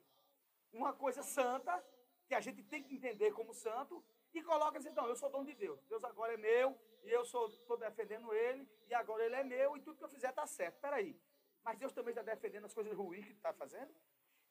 uma 0.72 0.92
coisa 0.92 1.22
santa, 1.22 1.84
que 2.26 2.34
a 2.34 2.40
gente 2.40 2.62
tem 2.62 2.82
que 2.82 2.94
entender 2.94 3.32
como 3.32 3.52
santo, 3.52 4.04
e 4.32 4.42
coloca 4.42 4.78
assim, 4.78 4.90
não, 4.90 5.06
eu 5.06 5.14
sou 5.14 5.30
dono 5.30 5.46
de 5.46 5.54
Deus. 5.54 5.80
Deus 5.84 6.02
agora 6.02 6.34
é 6.34 6.36
meu, 6.36 6.76
e 7.04 7.10
eu 7.10 7.22
estou 7.22 7.76
defendendo 7.76 8.32
ele, 8.32 8.68
e 8.88 8.94
agora 8.94 9.24
ele 9.24 9.36
é 9.36 9.44
meu, 9.44 9.76
e 9.76 9.80
tudo 9.80 9.96
que 9.96 10.04
eu 10.04 10.08
fizer 10.08 10.30
está 10.30 10.46
certo. 10.46 10.74
Espera 10.74 10.96
aí. 10.96 11.16
Mas 11.62 11.78
Deus 11.78 11.92
também 11.92 12.10
está 12.10 12.22
defendendo 12.22 12.64
as 12.64 12.74
coisas 12.74 12.92
ruins 12.92 13.24
que 13.24 13.32
está 13.32 13.52
fazendo? 13.52 13.94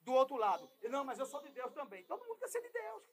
Do 0.03 0.13
outro 0.13 0.35
lado, 0.35 0.69
não, 0.89 1.03
mas 1.03 1.17
eu 1.17 1.25
sou 1.25 1.41
de 1.41 1.49
Deus 1.49 1.71
também. 1.73 2.03
Todo 2.05 2.25
mundo 2.25 2.37
quer 2.37 2.49
ser 2.49 2.61
de 2.61 2.69
Deus. 2.69 3.03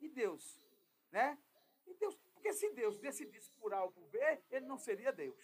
E 0.00 0.08
Deus? 0.08 0.68
Né? 1.10 1.38
E 1.86 1.94
Deus, 1.94 2.14
porque 2.34 2.52
se 2.52 2.70
Deus 2.70 2.98
decidisse 2.98 3.50
por 3.52 3.72
A 3.72 3.84
ou 3.84 3.90
por 3.90 4.06
B, 4.08 4.18
ele 4.50 4.66
não 4.66 4.78
seria 4.78 5.12
Deus. 5.12 5.38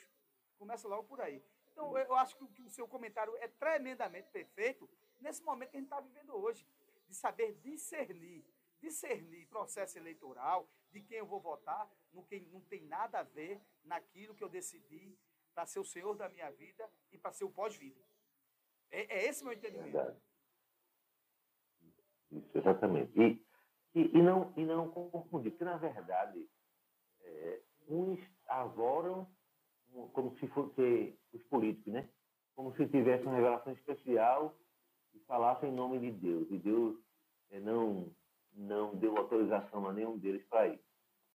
Começa 0.58 0.86
logo 0.86 1.04
por 1.04 1.20
aí. 1.20 1.42
Então, 1.72 1.96
eu 1.98 2.14
acho 2.14 2.36
que 2.36 2.62
o 2.62 2.70
seu 2.70 2.88
comentário 2.88 3.36
é 3.36 3.48
tremendamente 3.48 4.30
perfeito 4.30 4.88
nesse 5.20 5.42
momento 5.42 5.70
que 5.70 5.76
a 5.76 5.80
gente 5.80 5.88
está 5.88 6.00
vivendo 6.00 6.34
hoje, 6.34 6.66
de 7.06 7.14
saber 7.14 7.54
discernir, 7.56 8.44
discernir 8.80 9.46
processo 9.46 9.98
eleitoral, 9.98 10.68
de 10.90 11.00
quem 11.02 11.18
eu 11.18 11.26
vou 11.26 11.40
votar, 11.40 11.90
no 12.12 12.24
que 12.24 12.40
não 12.40 12.60
tem 12.62 12.82
nada 12.86 13.20
a 13.20 13.22
ver 13.22 13.60
naquilo 13.84 14.34
que 14.34 14.42
eu 14.42 14.48
decidi 14.48 15.18
para 15.54 15.66
ser 15.66 15.78
o 15.78 15.84
Senhor 15.84 16.14
da 16.14 16.28
minha 16.28 16.50
vida 16.50 16.90
e 17.12 17.18
para 17.18 17.32
ser 17.32 17.44
o 17.44 17.50
pós-vida. 17.50 18.02
É, 18.90 19.18
é, 19.18 19.26
esse 19.26 19.44
meu 19.44 19.52
entendimento. 19.52 19.92
Verdade. 19.92 20.20
Isso, 22.30 22.58
exatamente. 22.58 23.12
E, 23.20 23.42
e, 23.94 24.18
e, 24.18 24.22
não, 24.22 24.52
e 24.56 24.64
não 24.64 24.88
confundir, 24.90 25.50
porque, 25.52 25.64
na 25.64 25.76
verdade, 25.76 26.48
é, 27.22 27.60
uns 27.88 28.20
avoram 28.48 29.26
como 30.12 30.36
se 30.38 30.46
fosse 30.48 31.18
os 31.32 31.42
políticos, 31.44 31.92
né? 31.92 32.08
Como 32.54 32.74
se 32.76 32.86
tivesse 32.88 33.24
uma 33.24 33.34
revelação 33.34 33.72
especial 33.72 34.54
e 35.14 35.20
falassem 35.20 35.70
em 35.70 35.74
nome 35.74 35.98
de 35.98 36.10
Deus. 36.10 36.50
E 36.50 36.58
Deus 36.58 36.96
é, 37.50 37.60
não, 37.60 38.10
não 38.52 38.94
deu 38.96 39.16
autorização 39.16 39.88
a 39.88 39.92
nenhum 39.92 40.18
deles 40.18 40.44
para 40.46 40.68
ir. 40.68 40.80